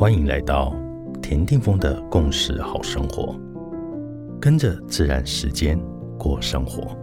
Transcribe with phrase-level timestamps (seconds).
[0.00, 0.74] 欢迎来到
[1.20, 3.38] 田定峰的共识好生活，
[4.40, 5.78] 跟着自然时间
[6.18, 6.96] 过生活。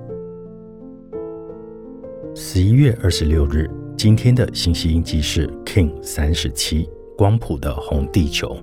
[2.34, 8.58] 十一月二十六日，今天的信息印记是 King 三十七光谱的红地球。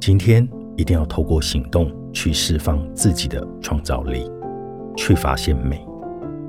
[0.00, 0.44] 今天
[0.76, 4.28] 一定要透过行动去释放自己的创造力，
[4.96, 5.86] 去发现美，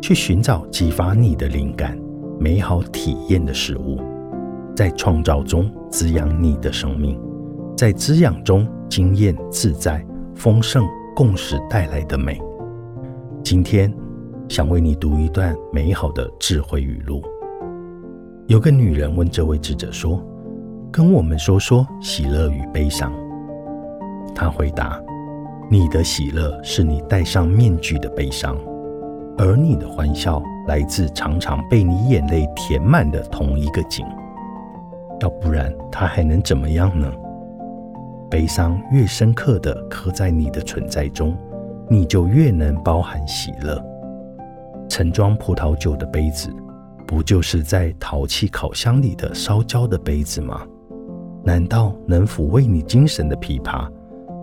[0.01, 1.95] 去寻找激发你的灵感、
[2.39, 3.99] 美好体验的事物。
[4.79, 7.19] 在创造中滋养你的生命，
[7.75, 10.01] 在滋养中经验自在、
[10.33, 12.39] 丰盛、共识带来的美。
[13.43, 13.93] 今天
[14.47, 17.21] 想为你读一段美好的智慧语录。
[18.47, 20.25] 有个女人问这位智者说
[20.89, 23.11] ：“跟我们说说喜乐与悲伤。”
[24.33, 24.97] 他回答
[25.69, 28.55] ：“你的喜乐是你戴上面具的悲伤，
[29.37, 34.07] 而你的欢笑来自常常被你眼泪填满的同一个井。”
[35.21, 37.11] 要不然，它还能怎么样呢？
[38.29, 41.35] 悲伤越深刻的刻在你的存在中，
[41.89, 43.83] 你就越能包含喜乐。
[44.87, 46.49] 盛装葡萄酒的杯子，
[47.07, 50.61] 不就是在陶器烤箱里的烧焦的杯子吗？
[51.43, 53.89] 难道能抚慰你精神的琵琶，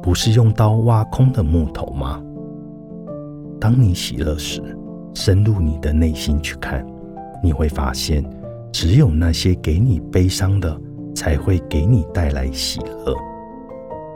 [0.02, 2.22] 不是用刀挖空的木头吗？
[3.60, 4.62] 当你喜乐时，
[5.14, 6.84] 深入你的内心去看，
[7.42, 8.24] 你会发现。
[8.78, 10.78] 只有那些给你悲伤的，
[11.14, 13.16] 才会给你带来喜乐。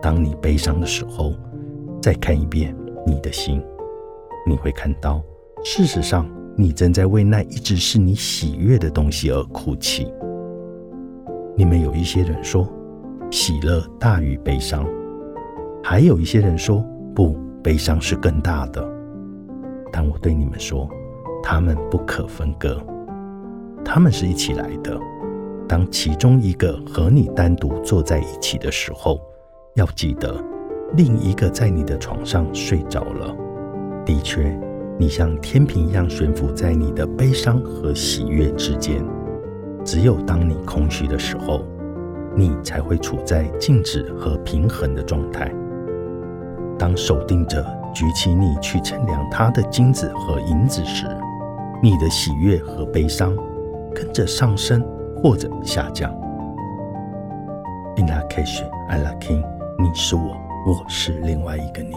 [0.02, 1.32] 当你悲伤的时候，
[2.02, 3.62] 再看一遍你的心，
[4.46, 5.24] 你会看到，
[5.64, 10.12] 事实上，你正在为那一直是你喜悦的东西而哭泣。
[11.56, 12.70] 你们有一些人说，
[13.30, 14.86] 喜乐大于悲伤，
[15.82, 18.86] 还有一些人说，不，悲伤是更大的。
[19.90, 20.86] 但我对你们说，
[21.42, 22.78] 他们不可分割。
[23.84, 24.98] 他们是一起来的。
[25.68, 29.20] 当其中一个和你单独坐在一起的时候，
[29.74, 30.42] 要记得，
[30.96, 33.36] 另一个在你的床上睡着了。
[34.04, 34.58] 的确，
[34.98, 39.04] 你像天平一样悬浮在你的悲伤和喜悦之间。
[39.84, 41.64] 只有当你空虚的时候，
[42.34, 45.54] 你才会处在静止和平衡的状态。
[46.76, 51.06] 当守定者举起你去称量他的金子和银子时，
[51.82, 53.36] 你的喜悦和悲伤。
[54.00, 54.82] 跟着上升
[55.22, 56.10] 或者下降。
[57.98, 59.44] In a k e s h I like him，
[59.78, 60.34] 你是我，
[60.66, 61.94] 我是另外一个你。